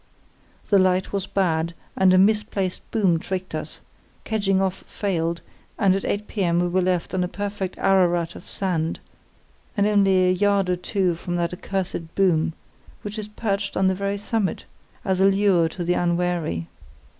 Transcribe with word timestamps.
The 0.71 0.79
light 0.79 1.13
was 1.13 1.27
bad, 1.27 1.75
and 1.95 2.11
a 2.11 2.17
misplaced 2.17 2.81
boom 2.89 3.19
tricked 3.19 3.53
us; 3.53 3.81
kedging 4.23 4.59
off 4.59 4.83
failed, 4.87 5.41
and 5.77 5.95
at 5.95 6.03
8 6.03 6.27
p.m. 6.27 6.59
we 6.59 6.67
were 6.67 6.81
left 6.81 7.13
on 7.13 7.23
a 7.23 7.27
perfect 7.27 7.77
Ararat 7.77 8.33
of 8.35 8.49
sand, 8.49 8.99
and 9.77 9.85
only 9.85 10.25
a 10.27 10.31
yard 10.31 10.71
or 10.71 10.75
two 10.75 11.13
from 11.13 11.35
that 11.35 11.53
accursed 11.53 12.15
boom, 12.15 12.53
which 13.03 13.19
is 13.19 13.27
perched 13.27 13.77
on 13.77 13.85
the 13.85 13.93
very 13.93 14.17
summit, 14.17 14.65
as 15.05 15.19
a 15.19 15.25
lure 15.27 15.69
to 15.69 15.83
the 15.83 15.93
unwary. 15.93 16.65